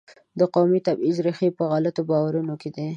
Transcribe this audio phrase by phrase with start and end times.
[0.39, 2.87] د قومي تبعیض ریښې په غلطو باورونو کې دي.